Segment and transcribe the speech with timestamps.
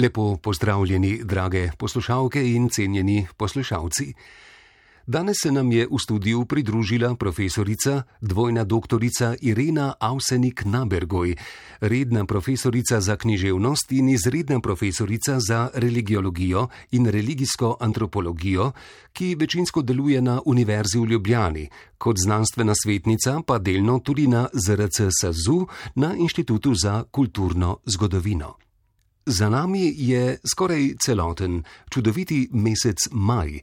[0.00, 4.14] Lepo pozdravljeni, drage poslušalke in cenjeni poslušalci.
[5.06, 11.36] Danes se nam je v studiu pridružila profesorica, dvojna doktorica Irena Avsenik Nabergoj,
[11.80, 18.72] redna profesorica za književnost in izredna profesorica za religiologijo in religijsko antropologijo,
[19.12, 25.12] ki večinsko deluje na Univerzi v Ljubljani, kot znanstvena svetnica pa delno tudi na ZRC
[25.20, 28.69] SAZU na Inštitutu za kulturno zgodovino.
[29.26, 33.60] Za nami je skoraj celoten, čudoviti mesec maj.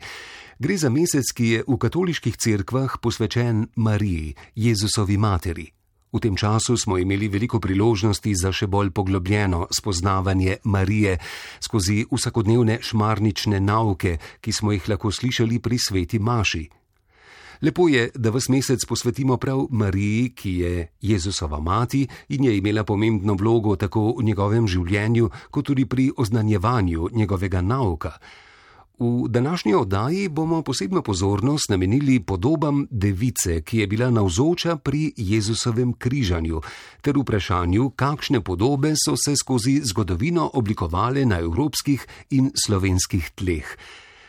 [0.60, 5.68] Gre za mesec, ki je v katoliških cerkvah posvečen Mariji, Jezusovi materi.
[6.14, 11.18] V tem času smo imeli veliko priložnosti za še bolj poglobljeno spoznavanje Marije
[11.60, 16.64] skozi vsakodnevne šmarnične nauke, ki smo jih lahko slišali pri sveti Maši.
[17.62, 22.84] Lepo je, da vas mesec posvetimo prav Mariji, ki je Jezusova mati in je imela
[22.84, 28.12] pomembno vlogo tako v njegovem življenju, kot tudi pri oznanjevanju njegovega nauka.
[29.00, 35.94] V današnji oddaji bomo posebno pozornost namenili podobam device, ki je bila navzoča pri Jezusovem
[35.94, 36.62] križanju,
[37.02, 43.78] ter vprašanju, kakšne podobe so se skozi zgodovino oblikovale na evropskih in slovenskih tleh.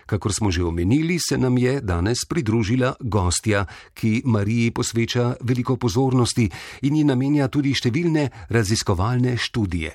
[0.09, 6.49] Kakor smo že omenili, se nam je danes pridružila gostja, ki Mariji posveča veliko pozornosti
[6.83, 9.93] in ji namenja tudi številne raziskovalne študije.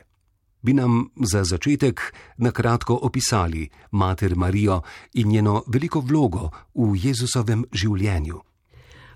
[0.62, 2.02] Bi nam za začetek
[2.38, 4.84] na kratko opisali Mater Marijo
[5.14, 8.38] in njeno veliko vlogo v Jezusovem življenju.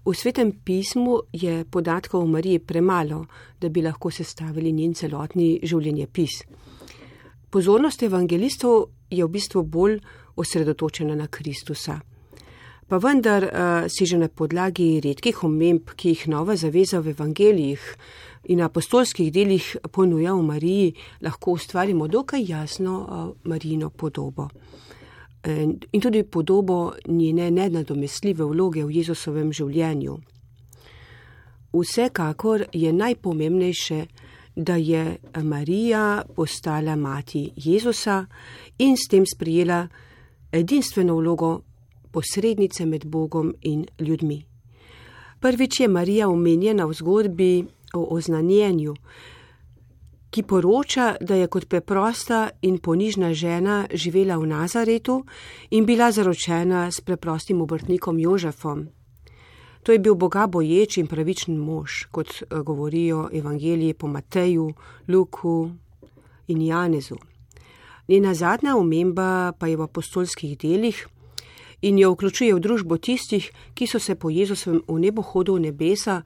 [0.08, 3.26] V svetem pismu je podatkov o Mariji premalo,
[3.61, 6.42] da bi lahko sestavili njen celotni življenjepis.
[7.50, 10.02] Pozornost evangelistov je v bistvu bolj
[10.38, 12.00] osredotočena na Kristusa.
[12.88, 13.52] Pa vendar uh,
[13.92, 17.84] si že na podlagi redkih omemb, ki jih nova zaveza v evangelijih
[18.48, 24.50] in apostolskih delih ponuja v Mariji, lahko ustvarimo dokaj jasno uh, Marijino podobo.
[25.48, 30.18] In tudi podobo njene nenadomestljive vloge v Jezusovem življenju.
[31.72, 34.06] Vsekakor je najpomembnejše,
[34.56, 38.26] da je Marija postala mati Jezusa
[38.78, 39.88] in s tem sprijela
[40.52, 41.62] edinstveno vlogo
[42.12, 44.46] posrednice med Bogom in ljudmi.
[45.40, 48.96] Prvič je Marija omenjena v zgodbi o oznanjenju,
[50.30, 55.24] ki poroča, da je kot preprosta in ponižna žena živela v Nazaretu
[55.70, 58.88] in bila zaročena s preprostim obrtnikom Jožefom.
[59.84, 64.74] To je bil boga boječ in pravičen mož, kot eh, govorijo evangeliji po Mateju,
[65.08, 65.72] Luku
[66.48, 67.16] in Janezu.
[68.08, 71.08] Njena zadnja omemba pa je v apostolskih delih
[71.82, 76.22] in jo vključuje v družbo tistih, ki so se po Jezusovem v nebohodu v nebesa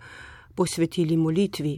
[0.56, 1.78] posvetili molitvi.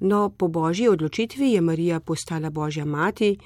[0.00, 3.38] No, po božji odločitvi je Marija postala božja mati,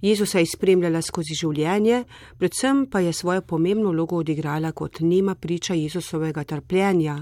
[0.00, 2.04] Jezusa je spremljala skozi življenje,
[2.38, 7.18] predvsem pa je svojo pomembno vlogo odigrala kot nema priča Jezusovega trpljenja.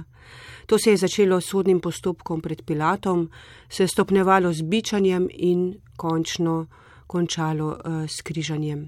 [0.67, 3.31] To se je začelo s sodnim postopkom pred Pilatom,
[3.69, 6.67] se je stopnevalo z bičanjem in končno
[7.09, 8.87] končalo uh, s križanjem.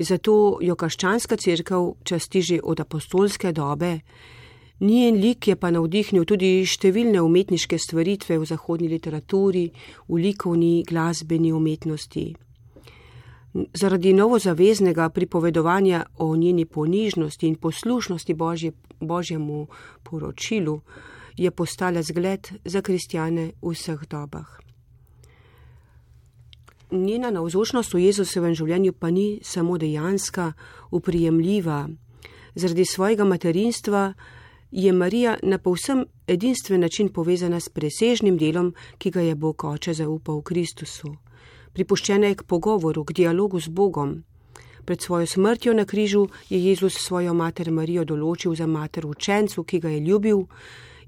[0.00, 4.00] Zato jo krščanska crkva časti že od apostolske dobe,
[4.80, 9.66] njen lik je pa navdihnil tudi številne umetniške stvaritve v zahodni literaturi,
[10.08, 12.24] v likovni, glasbeni umetnosti.
[13.74, 19.66] Zaradi novozaveznega pripovedovanja o njeni ponižnosti in poslušnosti Božje, Božjemu
[20.02, 20.80] poročilu
[21.36, 24.69] je postala zgled za kristjane v vseh dobah
[26.92, 30.52] njena navzočnost v Jezusovem življenju pa ni samo dejanska,
[30.90, 31.88] uprijemljiva.
[32.54, 34.12] Zaradi svojega materinstva
[34.70, 39.94] je Marija na povsem edinstven način povezana s presežnim delom, ki ga je Bog oče
[39.94, 41.14] zaupal v Kristusu.
[41.72, 44.22] Pripuščena je k pogovoru, k dialogu z Bogom.
[44.84, 49.78] Pred svojo smrtjo na križu je Jezus svojo mater Marijo določil za mater učencu, ki
[49.78, 50.46] ga je ljubil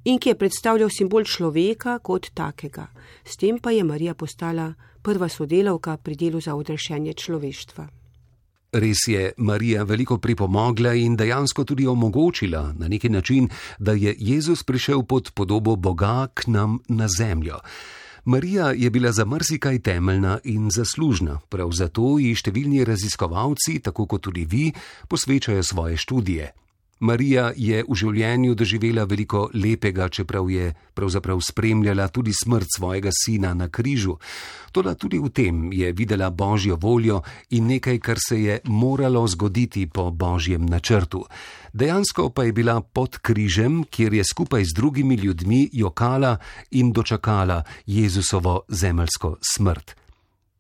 [0.04, 2.88] in ki je predstavljal simbol človeka kot takega.
[3.24, 7.88] S tem pa je Marija postala prva sodelavka pri delu za odrešenje človeštva.
[8.72, 14.62] Res je Marija veliko pripomogla in dejansko tudi omogočila na neki način, da je Jezus
[14.62, 17.58] prišel pod podobo Boga k nam na zemljo.
[18.24, 24.22] Marija je bila za mrzikaj temeljna in zaslužna, prav zato ji številni raziskovalci, tako kot
[24.22, 24.72] tudi vi,
[25.08, 26.52] posvečajo svoje študije.
[27.02, 33.54] Marija je v življenju doživela veliko lepega, čeprav je pravzaprav spremljala tudi smrt svojega sina
[33.54, 34.14] na križu.
[34.72, 39.86] Toda tudi v tem je videla božjo voljo in nekaj, kar se je moralo zgoditi
[39.86, 41.24] po božjem načrtu.
[41.72, 46.36] Dejansko pa je bila pod križem, kjer je skupaj z drugimi ljudmi jokala
[46.70, 50.01] in dočakala Jezusovo zemeljsko smrt.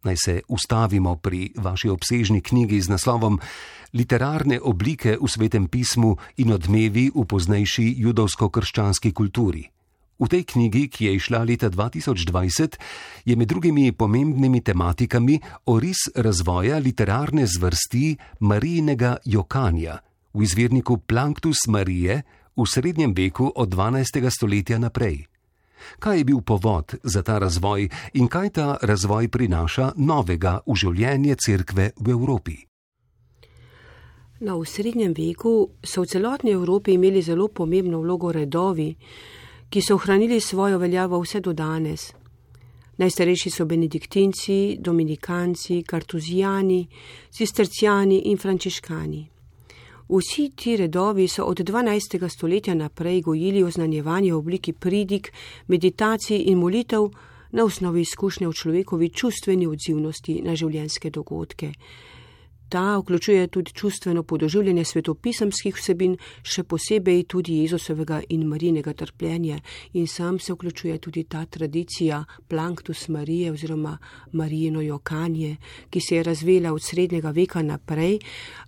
[0.02, 3.38] Naj se ustavimo pri vaši obsežni knjigi z naslovom
[3.92, 9.68] Literarne oblike v svetem pismu in odmevi v poznejši judovsko-krščanski kulturi.
[10.22, 12.78] V tej knjigi, ki je išla leta 2020,
[13.24, 19.98] je med drugimi pomembnimi tematikami oris razvoja literarne zvrsti Marijinega Jokanja
[20.34, 22.22] v izvirniku Planktus Marije
[22.56, 24.30] v srednjem veku od 12.
[24.30, 25.31] stoletja naprej.
[25.98, 31.36] Kaj je bil povod za ta razvoj in kaj ta razvoj prinaša novega v življenje
[31.36, 32.56] cerkve v Evropi?
[34.42, 38.90] No, v srednjem veku so v celotni Evropi imeli zelo pomembno vlogo redovi,
[39.70, 42.10] ki so ohranili svojo veljavo vse do danes.
[42.98, 46.86] Najstarejši so benediktinci, dominikanci, kartuzijani,
[47.30, 49.31] cistercijani in frančiškani.
[50.12, 52.28] Vsi ti redovi so od 12.
[52.28, 55.32] stoletja naprej gojili oznanjevanje v obliki pridik,
[55.66, 57.08] meditacij in molitev
[57.52, 61.72] na osnovi izkušnje v človekovi čustveni odzivnosti na življenjske dogodke.
[62.68, 69.58] Ta vključuje tudi čustveno podoživljanje svetopisemskih vsebin, še posebej tudi Jezusovega in Marijinega trpljenja
[69.92, 73.98] in sam se vključuje tudi ta tradicija Planktus Marije oziroma
[74.32, 75.56] Marijino jokanje,
[75.90, 78.18] ki se je razvela od srednjega veka naprej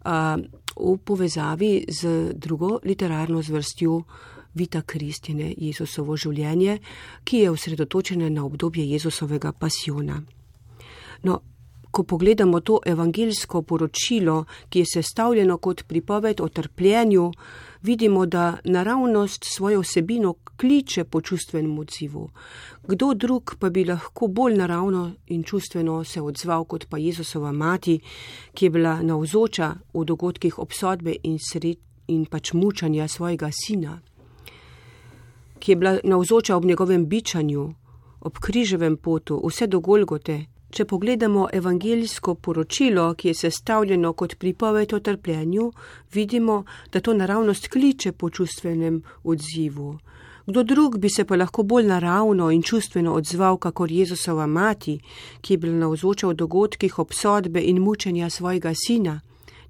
[0.05, 4.03] uh, v povezavi z drugo literarno zvrstjo
[4.55, 6.79] Vita Kristjene Jezusovo življenje,
[7.25, 10.21] ki je osredotočena na obdobje Jezusovega pasiona.
[11.23, 11.41] No,
[11.95, 17.33] ko pogledamo to evangeljsko poročilo, ki je sestavljeno kot pripoved o trpljenju,
[17.83, 22.31] vidimo, da naravnost svojo vsebino kliče po čustvenem odzivu.
[22.83, 28.01] Kdo drug pa bi lahko bolj naravno in čustveno se odzval kot pa Jezusova mati,
[28.55, 34.01] ki je bila navzoča v dogodkih obsodbe in, sred, in pač mučanja svojega sina,
[35.59, 37.75] ki je bila navzoča ob njegovem bičanju,
[38.21, 44.93] ob križevem potu, vse do Golgote, Če pogledamo evangeljsko poročilo, ki je sestavljeno kot pripoved
[44.97, 45.69] o trpljenju,
[46.13, 49.93] vidimo, da to naravnost kliče po čustvenem odzivu.
[50.47, 54.99] Kdo drug bi se pa lahko bolj naravno in čustveno odzval, kakor Jezusova mati,
[55.41, 59.21] ki je bila navzoča v dogodkih obsodbe in mučenja svojega sina,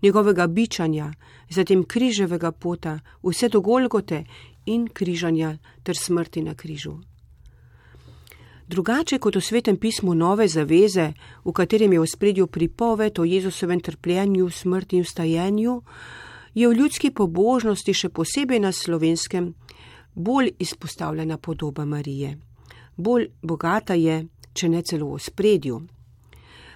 [0.03, 1.12] njegovega bičanja,
[1.51, 4.25] zatem križevega pota, vse do Golgote
[4.67, 6.99] in križanja ter smrti na križu.
[8.67, 11.13] Drugače kot v svetem pismu Nove zaveze,
[11.45, 15.83] v katerem je v spredju pripoved o Jezusovem trpljenju, smrti in stajenju,
[16.55, 19.53] je v ljudski pobožnosti, še posebej na slovenskem,
[20.15, 22.39] bolj izpostavljena podoba Marije.
[22.97, 24.25] Bolj bogata je,
[24.55, 25.83] če ne celo v spredju.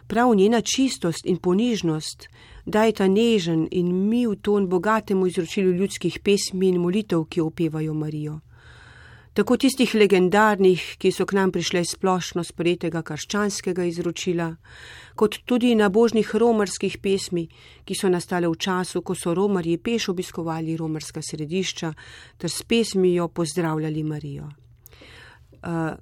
[0.08, 2.29] Prav njena čistost in ponižnost
[2.67, 8.40] dajta nežen in mil ton bogatemu izročilu ljudskih pesmi in molitev, ki opevajo Marijo
[9.38, 14.49] tako tistih legendarnih, ki so k nam prišle iz splošno sprejetega krščanskega izročila,
[15.14, 17.44] kot tudi nabožnih romarskih pesmi,
[17.87, 21.93] ki so nastale v času, ko so romarji peš obiskovali romarska središča
[22.35, 24.50] ter s pesmijo pozdravljali Marijo.
[25.62, 25.94] Uh,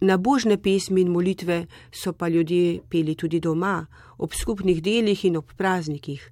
[0.00, 3.86] Nabožne pesmi in molitve so pa ljudje peli tudi doma,
[4.18, 6.30] ob skupnih delih in ob praznikih.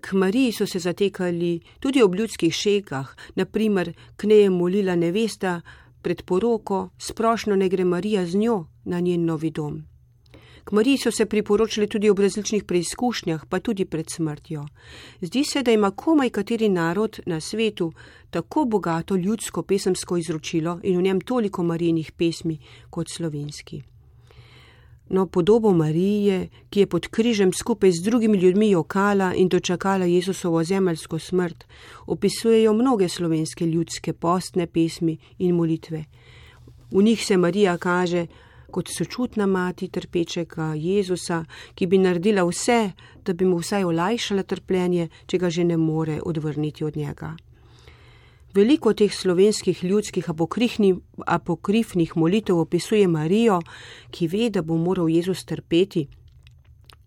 [0.00, 5.60] K Mariji so se zatekali tudi ob ljudskih šekah, naprimer, k njej je molila nevesta
[6.02, 9.82] pred poroko, sprošno ne gre Marija z njo na njen novi dom.
[10.64, 14.66] K Mariji so se priporočili tudi ob različnih preizkušnjah, pa tudi pred smrtjo.
[15.20, 17.92] Zdi se, da ima komaj kateri narod na svetu
[18.30, 22.58] tako bogato ljudsko pesemsko izročilo in v njem toliko marijinih pesmi
[22.90, 23.82] kot slovenski.
[25.10, 30.62] No, podobo Marije, ki je pod križem skupaj z drugimi ljudmi jokala in dočakala Jezusovo
[30.64, 31.64] zemeljsko smrt,
[32.06, 36.04] opisujejo mnoge slovenske ljudske postne pesmi in molitve.
[36.90, 38.26] V njih se Marija kaže
[38.70, 42.90] kot sočutna mati trpečega Jezusa, ki bi naredila vse,
[43.24, 47.34] da bi mu vsaj olajšala trpljenje, če ga že ne more odvrniti od njega.
[48.54, 50.30] Veliko teh slovenskih ljudskih
[51.26, 53.60] apokrifnih molitev opisuje Marijo,
[54.10, 56.08] ki ve, da bo moral Jezus trpeti.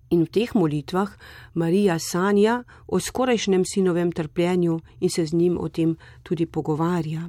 [0.09, 1.11] In v teh molitvah
[1.53, 7.27] Marija sanja o skorajšnjem sinovem trpljenju in se z njim o tem tudi pogovarja.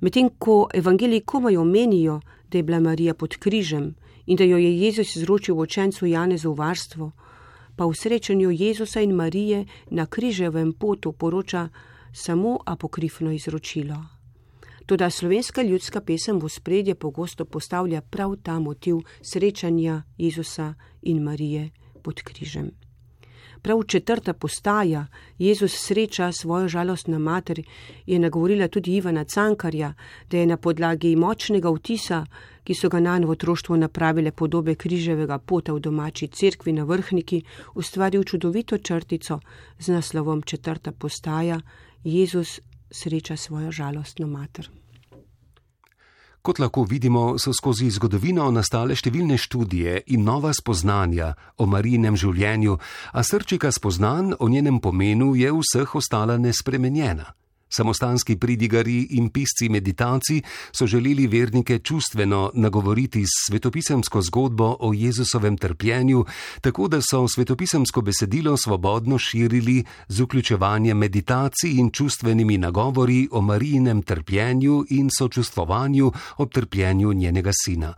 [0.00, 3.94] Medtem ko evangeliji komaj omenijo, da je bila Marija pod križem
[4.26, 7.12] in da jo je Jezus izročil učencu Janezu v varstvo,
[7.76, 11.68] pa v srečanju Jezusa in Marije na križevem potu poroča,
[12.14, 13.96] samo apokrifno izročilo.
[14.86, 21.70] Toda slovenska ljudska pesem v spredje pogosto postavlja prav ta motiv srečanja Jezusa in Marije
[22.02, 22.83] pod križem.
[23.64, 25.06] Prav četrta postaja,
[25.38, 27.62] Jezus sreča svojo žalostno mater,
[28.06, 29.94] je nagovorila tudi Ivana Cankarja,
[30.30, 32.26] da je na podlagi močnega vtisa,
[32.64, 37.42] ki so ga na novo otroštvo napravile podobe križevega pota v domači cerkvi na vrhniki,
[37.74, 39.40] ustvaril čudovito črtico
[39.78, 41.60] z naslovom Četrta postaja,
[42.04, 44.83] Jezus sreča svojo žalostno mater.
[46.44, 52.74] Kot lahko vidimo, so skozi zgodovino nastale številne študije in nova spoznanja o Marijinem življenju,
[53.16, 57.30] a srčika spoznanj o njenem pomenu je vseh ostala nespremenjena.
[57.76, 65.56] Samostanski pridigari in pisci meditacij so želeli vernike čustveno nagovoriti s svetopisemsko zgodbo o Jezusovem
[65.56, 66.24] trpljenju,
[66.60, 74.02] tako da so svetopisemsko besedilo svobodno širili z vključevanjem meditacij in čustvenimi nagovori o Marijinem
[74.02, 77.94] trpljenju in sočustvovanju ob trpljenju njenega sina.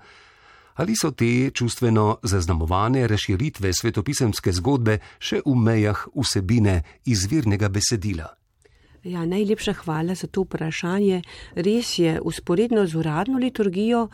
[0.75, 8.46] Ali so te čustveno zaznamovane razširitve svetopisemske zgodbe še v mejah vsebine izvirnega besedila?
[9.07, 11.21] Ja, najlepša hvala za to vprašanje.
[11.55, 14.09] Res je, usporedno z uradno liturgijo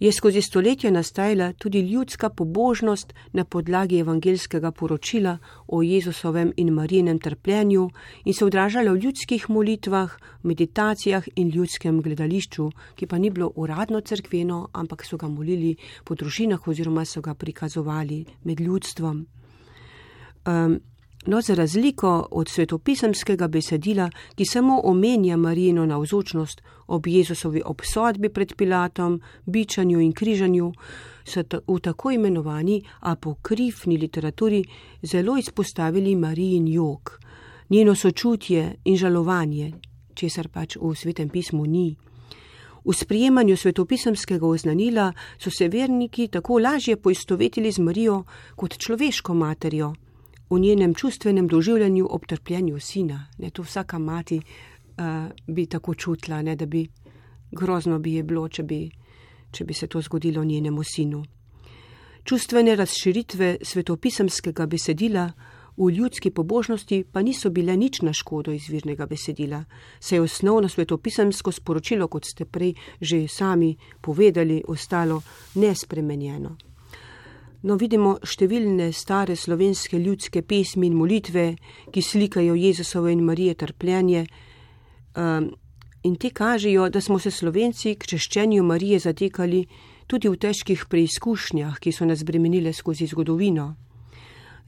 [0.00, 7.18] je skozi stoletja nastajala tudi ljudska pobožnost na podlagi evangelskega poročila o Jezusovem in Marijenem
[7.18, 7.90] trpljenju
[8.24, 14.00] in se odražala v ljudskih molitvah, meditacijah in ljudskem gledališču, ki pa ni bilo uradno
[14.00, 19.26] crkveno, ampak so ga molili po družinah oziroma so ga prikazovali med ljudstvom.
[20.46, 20.80] Um,
[21.26, 28.54] No, za razliko od svetopisemskega besedila, ki samo omenja Marijino navzočnost ob Jezusovi obsodbi pred
[28.56, 30.72] Pilatom, bičanju in križanju,
[31.24, 34.64] so v tako imenovani apokrifni literaturi
[35.02, 37.18] zelo izpostavili Marijin jog,
[37.70, 39.72] njeno sočutje in žalovanje,
[40.14, 41.96] česar pač v svetem pismu ni.
[42.84, 48.24] V sprejemanju svetopisemskega oznanila so se verniki tako lažje poistovetili z Marijo
[48.56, 49.94] kot človeško materjo
[50.50, 53.26] v njenem čustvenem doživljanju ob trpljenju sina.
[53.38, 55.04] Ne, to vsaka mati uh,
[55.46, 56.86] bi tako čutila, ne, da bi
[57.50, 58.90] grozno bi je bilo, če bi,
[59.50, 61.24] če bi se to zgodilo njenemu sinu.
[62.24, 65.30] Čustvene razširitve svetopisemskega besedila
[65.76, 69.64] v ljudski pobožnosti pa niso bile nič na škodo izvirnega besedila,
[70.00, 75.22] saj je osnovno svetopisemsko sporočilo, kot ste prej že sami povedali, ostalo
[75.54, 76.56] nespremenjeno.
[77.62, 81.54] No, vidimo številne stare slovenske ljudske pesmi in molitve,
[81.92, 84.26] ki slikajo Jezusovo in Marije trpljenje.
[85.16, 85.48] Um,
[86.04, 89.64] in ti kažejo, da smo se slovenci k češčenju Marije zatekali
[90.06, 93.74] tudi v težkih preizkušnjah, ki so nas bremenile skozi zgodovino.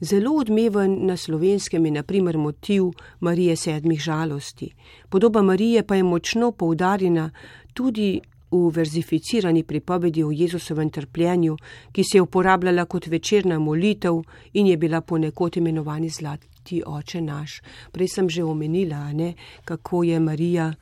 [0.01, 4.73] Zelo odmeven na slovenskem je naprimer motiv Marije sedmih žalosti.
[5.09, 7.29] Podoba Marije pa je močno poudarjena
[7.73, 11.57] tudi v verzificirani pripovedi o Jezusovem trpljenju,
[11.91, 14.21] ki se je uporabljala kot večerna molitev
[14.53, 17.61] in je bila ponekod imenovani Zlati oče naš.
[17.91, 19.33] Prej sem že omenila, ne,
[19.65, 20.73] kako je Marija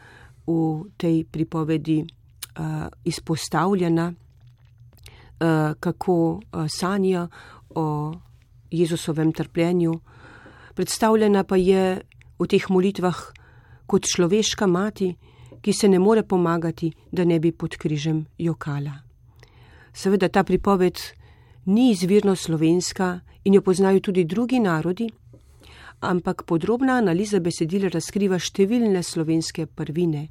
[0.48, 7.28] v tej pripovedi uh, izpostavljena, uh, kako uh, sanja
[7.76, 8.14] o
[8.72, 9.94] Jezusovem trpljenju.
[10.76, 12.02] Predstavljena pa je
[12.40, 13.18] v teh molitvah
[13.88, 15.16] kot človeška mati,
[15.68, 18.94] ki se ne more pomagati, da ne bi pod križem jokala.
[19.94, 20.96] Seveda ta pripoved
[21.66, 25.10] ni izvirno slovenska in jo poznajo tudi drugi narodi,
[26.00, 30.30] ampak podrobna analiza besedila razkriva številne slovenske prvine.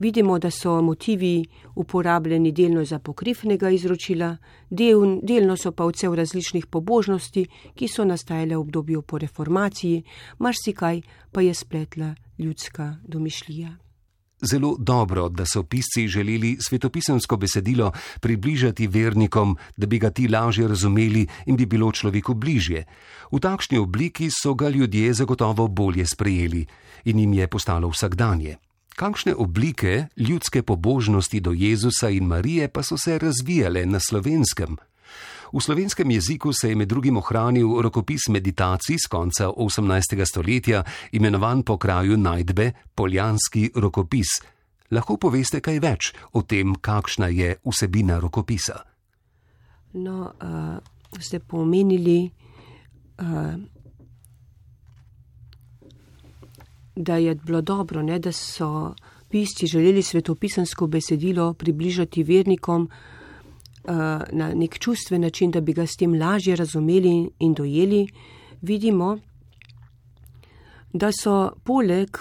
[0.00, 1.44] Vidimo, da so motivi
[1.76, 4.38] uporabljeni delno za pokrifnega izročila,
[4.70, 7.44] del, delno so pa vse v različnih pobožnosti,
[7.76, 10.04] ki so nastajale v obdobju po reformaciji,
[10.38, 13.82] marsikaj pa je spletla ljudska domišljija.
[14.42, 20.68] Zelo dobro, da so pisci želeli svetopisemsko besedilo približati vernikom, da bi ga ti lažje
[20.68, 22.84] razumeli in bi bilo človeku bližje.
[23.32, 26.66] V takšni obliki so ga ljudje zagotovo bolje sprejeli
[27.04, 28.56] in jim je postalo vsakdanje.
[28.96, 34.76] Kakšne oblike ljudske pobožnosti do Jezusa in Marije pa so se razvijale na slovenskem?
[35.52, 40.24] V slovenskem jeziku se je med drugim ohranil rokopis meditacij z konca 18.
[40.24, 44.42] stoletja, imenovan po kraju najdbe Poljanski rokopis.
[44.90, 48.82] Lahko poveste kaj več o tem, kakšna je vsebina rokopisa?
[49.92, 50.78] No, uh,
[51.20, 52.30] ste pomenili,
[53.18, 53.54] uh,
[56.96, 58.94] da je bilo dobro, ne, da so
[59.28, 63.15] pisci želeli svetopisansko besedilo približati vernikom, Eh,
[64.32, 68.06] na nek čustven način, da bi ga s tem lažje razumeli in dojeli,
[68.62, 69.18] vidimo,
[70.92, 72.16] da so poleg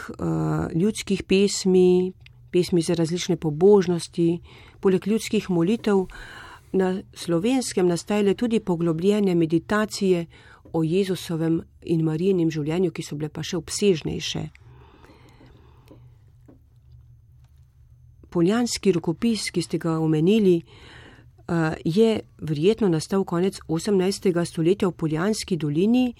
[0.75, 2.13] ljudskih pesmi,
[2.51, 4.39] pesmi za različne pobožnosti,
[4.79, 6.05] poleg ljudskih molitev
[6.71, 10.25] na slovenskem nastajale tudi poglobljene meditacije
[10.73, 14.43] o Jezusovem in Marijinim življenju, ki so bile pa še obsežnejše.
[18.29, 20.57] Poljanski rokopis, ki ste ga omenili,
[21.85, 24.45] je verjetno nastal konec 18.
[24.45, 26.13] stoletja v Poljanski dolini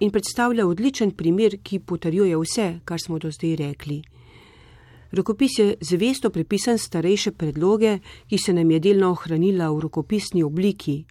[0.00, 4.02] in predstavlja odličen primer, ki potrjuje vse, kar smo do zdaj rekli.
[5.12, 11.04] Rokopis je zvesto prepisan starejše predloge, ki se nam je delno ohranila v rokopisni obliki.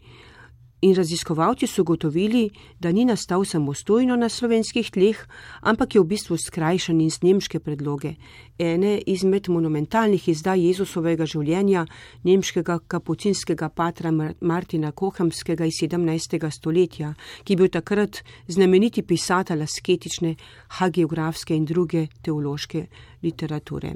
[0.83, 2.49] In raziskovalci so gotovili,
[2.79, 5.21] da ni nastal samostojno na slovenskih tleh,
[5.61, 8.15] ampak je v bistvu skrajšan in z nemške predloge.
[8.59, 11.85] Ene izmed monumentalnih izdaj Jezusovega življenja,
[12.27, 14.11] nemškega kapucinskega patra
[14.41, 16.51] Martina Kohemskega iz 17.
[16.51, 17.13] stoletja,
[17.47, 20.35] ki je bil takrat znameniti pisatelj asketične,
[20.83, 22.87] hagiografske in druge teološke
[23.23, 23.95] literature.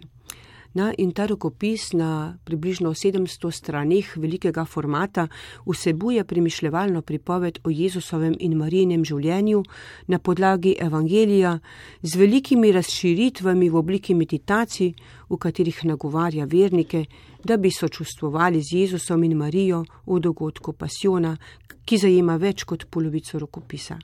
[0.78, 5.28] Na, in ta rokopis na približno 700 stranih velikega formata
[5.66, 9.64] vsebuje premišljevalno pripoved o Jezusovem in Marijinem življenju
[10.08, 11.56] na podlagi evangelija
[12.02, 14.94] z velikimi razširitvami v obliki meditacij,
[15.30, 17.06] v katerih nagovarja vernike,
[17.44, 21.38] da bi sočustvovali z Jezusom in Marijo v dogodku pasiona,
[21.86, 23.98] ki zajema več kot polovico rokopisa.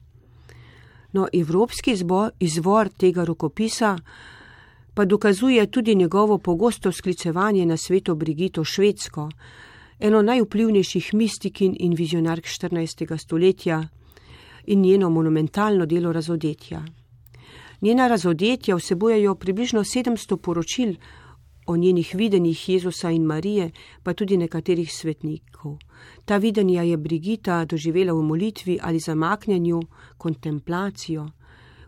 [1.13, 1.93] No, evropski
[2.39, 3.97] izvor tega rokopisa
[4.93, 9.29] pa dokazuje tudi njegovo pogosto sklicevanje na sveto Brigito Švedsko,
[10.00, 13.17] eno najvplivnejših mistikin in vizionark 14.
[13.17, 13.88] stoletja
[14.65, 16.85] in njeno monumentalno delo razodetja.
[17.81, 20.95] Njena razodetja vsebujejo približno 700 poročil
[21.65, 23.71] o njenih videnjih Jezusa in Marije,
[24.03, 25.77] pa tudi nekaterih svetnikov.
[26.25, 29.81] Ta videnja je Brigita doživela v molitvi ali zamaknjenju,
[30.17, 31.29] kontemplacijo.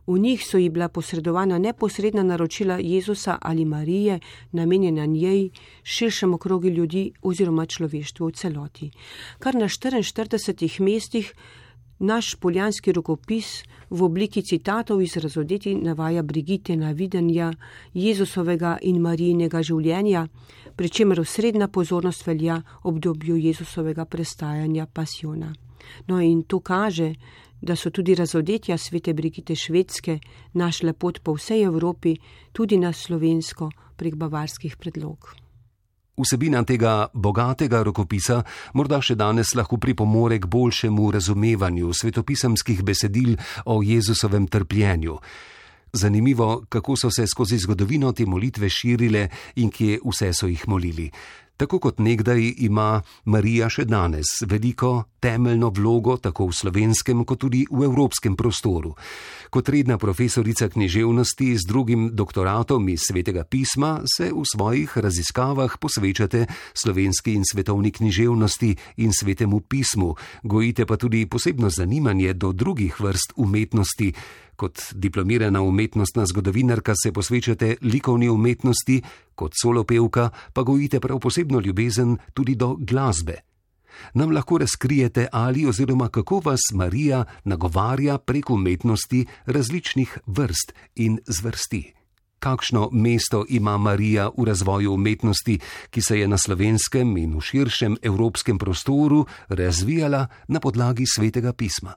[0.08, 4.20] V njih so ji bila posredovana neposredna naročila Jezusa ali Marije,
[4.52, 5.50] namenjena njej,
[5.84, 8.92] širšemu krogu ljudi oziroma človeštvu v celoti.
[9.40, 11.34] Kar na 44 mestih
[12.00, 17.54] naš poljanski rokopis v obliki citatov iz razodeti navaja Brigite na videnja
[17.94, 20.28] Jezusovega in Marijinega življenja,
[20.76, 25.54] pri čemer osrednja pozornost velja obdobju Jezusovega prestajanja pasiona.
[26.08, 27.14] No in to kaže,
[27.62, 30.20] da so tudi razodetja svete Brigite Švedske
[30.54, 32.16] našle pot po vsej Evropi,
[32.52, 35.36] tudi na slovensko prek bavarskih predlog.
[36.18, 38.38] Vsebina tega bogatega rokopisa
[38.74, 45.18] morda še danes lahko pripomore k boljšemu razumevanju svetopisamskih besedil o Jezusovem trpljenju.
[45.96, 51.10] Zanimivo, kako so se skozi zgodovino te molitve širile in kje vse so jih molili.
[51.58, 57.64] Tako kot nekdaj ima Marija še danes veliko temeljno vlogo tako v slovenskem kot tudi
[57.72, 58.92] v evropskem prostoru.
[59.50, 66.46] Kot redna profesorica književnosti z drugim doktoratom iz svetega pisma se v svojih raziskavah posvečate
[66.76, 73.34] slovenski in svetovni književnosti in svetemu pismu, gojite pa tudi posebno zanimanje do drugih vrst
[73.36, 74.12] umetnosti.
[74.56, 79.02] Kot diplomirana umetnostna zgodovinarka se posvečate likovni umetnosti,
[79.36, 83.42] kot solopevka pa gojite prav posebno ljubezen tudi do glasbe.
[84.14, 91.94] Nam lahko razkrijete ali oziroma kako vas Marija nagovarja prek umetnosti različnih vrst in zvrsti.
[92.40, 97.98] Kakšno mesto ima Marija v razvoju umetnosti, ki se je na slovenskem in v širšem
[98.02, 101.94] evropskem prostoru razvijala na podlagi svetega pisma?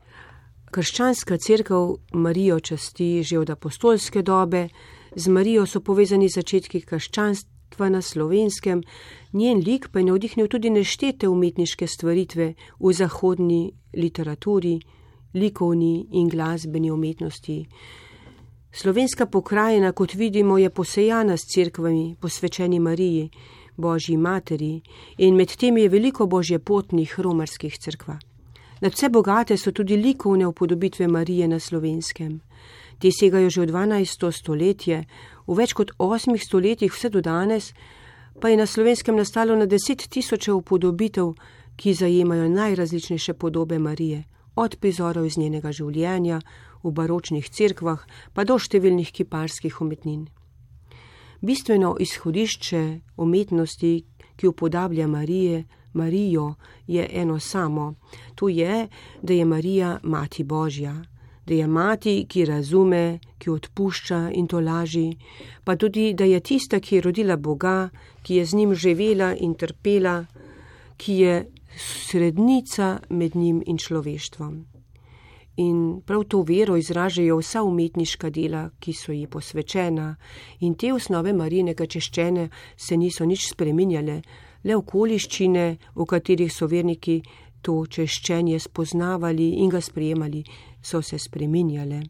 [0.71, 4.69] Krščanska crkva Marijo časti že od apostolske dobe,
[5.19, 8.83] z Marijo so povezani začetki krščanstva na slovenskem,
[9.33, 14.79] njen lik pa je navdihnil tudi neštete umetniške stvaritve v zahodni literaturi,
[15.35, 17.59] likovni in glasbeni umetnosti.
[18.73, 23.31] Slovenska pokrajina, kot vidimo, je posejana s crkvami, posvečeni Mariji,
[23.77, 24.83] Božji materi,
[25.19, 28.19] in med tem je veliko božje potnih romarskih crkva.
[28.81, 32.41] Nadvse bogate so tudi likovne upodobitve Marije na slovenskem.
[32.99, 34.33] Te segajo že v 12.
[34.33, 35.07] stoletje,
[35.47, 37.71] v več kot osmih stoletjih vse do danes,
[38.41, 41.35] pa je na slovenskem nastalo na deset tisoče upodobitev,
[41.79, 44.25] ki zajemajo najrazličnejše podobe Marije,
[44.57, 46.41] od prizorov iz njenega življenja
[46.83, 48.03] v baročnih cerkvah
[48.35, 50.27] pa do številnih kiparskih umetnin.
[51.39, 52.83] Bistveno izhodišče
[53.23, 53.93] umetnosti,
[54.35, 56.55] ki upodablja Marije, Marijo
[56.87, 57.95] je eno samo.
[58.35, 58.89] To je,
[59.23, 60.95] da je Marija mati Božja,
[61.49, 65.17] da je mati, ki razume, ki odpušča in to laži,
[65.65, 67.89] pa tudi, da je tista, ki je rodila Boga,
[68.23, 70.27] ki je z njim živela in trpela,
[70.97, 71.47] ki je
[71.79, 74.67] srednica med njim in človeštvom.
[75.59, 80.15] In prav to vero izražajo vsa umetniška dela, ki so ji posvečena,
[80.61, 84.21] in te osnove Marijnega češčene se niso nič spreminjale,
[84.65, 87.23] le okoliščine, v katerih so verniki
[87.63, 90.45] to češčenje spoznavali in ga sprejemali,
[90.89, 92.01] so se spreminjale.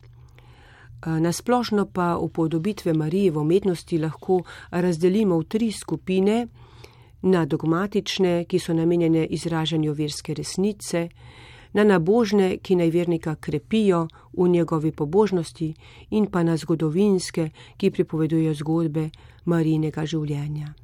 [1.07, 6.47] Nasplošno pa upodobitve Marije v umetnosti lahko razdelimo v tri skupine:
[7.23, 11.09] na dogmatične, ki so namenjene izražanju verske resnice,
[11.73, 15.75] na nabožne, ki najvernika krepijo v njegovi pobožnosti,
[16.11, 19.11] in pa na zgodovinske, ki pripovedujejo zgodbe
[19.45, 20.75] Marijinega življenja.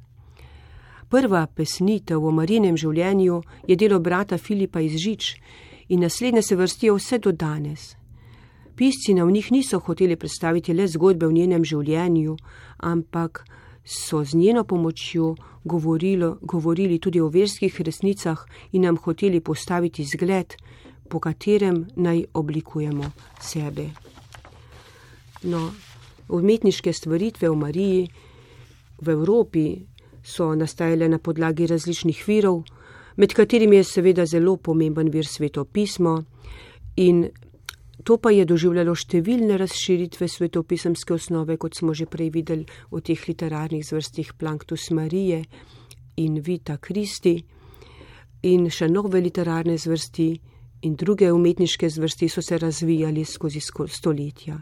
[1.09, 5.35] Prva pesnitev o Marinem življenju je delo brata Filipa iz Žič
[5.89, 7.95] in naslednje se vrstijo vse do danes.
[8.75, 12.37] Pisci na v njih niso hoteli predstaviti le zgodbe v njenem življenju,
[12.77, 13.45] ampak
[13.85, 20.55] so z njeno pomočjo govorilo, govorili tudi o verskih resnicah in nam hoteli postaviti zgled,
[21.09, 23.89] po katerem naj oblikujemo sebe.
[25.43, 25.71] No,
[26.29, 28.07] umetniške stvaritve v Mariji
[29.01, 29.65] v Evropi
[30.23, 32.63] so nastajale na podlagi različnih virov,
[33.15, 36.23] med katerimi je seveda zelo pomemben vir svetopismo
[36.95, 37.25] in
[38.03, 43.21] to pa je doživljalo številne razširitve svetopisemske osnove, kot smo že prej videli v teh
[43.27, 45.43] literarnih zvrstih Planktus Marije
[46.17, 47.39] in Vita Kristi.
[48.45, 50.27] In še nove literarne zvrsti
[50.85, 54.59] in druge umetniške zvrsti so se razvijali skozi stoletja.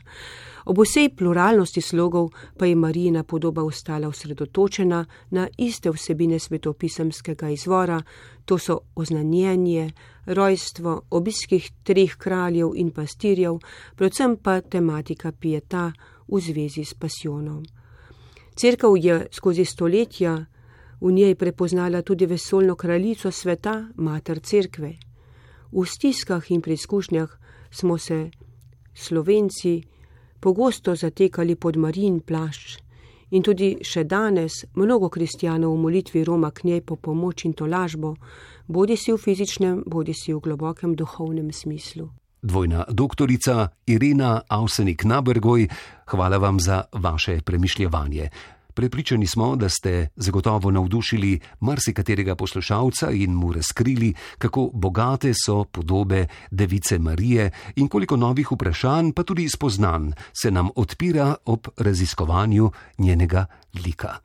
[0.65, 8.01] Ob vsej pluralnosti slogov pa je Marijina podoba ostala osredotočena na iste vsebine svetopisemskega izvora,
[8.45, 9.91] to so oznanjenje,
[10.25, 13.59] rojstvo, obiskih treh kraljev in pastirjev,
[13.95, 15.91] predvsem pa tematika pieta
[16.27, 17.63] v zvezi s pasjonom.
[18.55, 20.45] Cerkev je skozi stoletja
[21.01, 25.12] v njej prepoznala tudi vesolno kraljico sveta, mater cerkve.
[25.73, 27.39] V stiskah in preizkušnjah
[27.71, 28.29] smo se
[28.93, 29.83] slovenci
[30.39, 32.77] pogosto zatekali pod marin plašč
[33.31, 38.13] in tudi še danes mnogo kristijanov v molitvi Roma k njej po pomoč in tolažbo,
[38.67, 42.09] bodi si v fizičnem, bodi si v globokem duhovnem smislu.
[42.43, 45.67] Dvojna doktorica Irena Avsenik Nabergoj,
[46.11, 48.29] hvala vam za vaše premišljevanje.
[48.73, 56.27] Prepričani smo, da ste zagotovo navdušili marsikaterega poslušalca in mu razkrili, kako bogate so podobe
[56.51, 63.45] Device Marije in koliko novih vprašanj, pa tudi spoznanj, se nam odpira ob raziskovanju njenega
[63.85, 64.17] lika.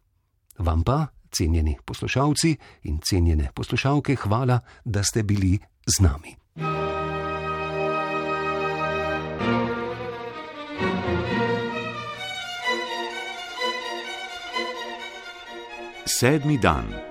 [0.59, 6.37] Vam pa, cenjeni poslušalci in cenjene poslušalke, hvala, da ste bili z nami.
[16.19, 17.08] Sedmi dan.